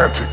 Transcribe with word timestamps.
Atlantic. 0.00 0.29